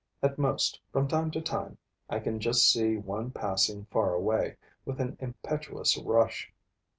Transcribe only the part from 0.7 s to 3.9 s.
from time to time, I can just see one passing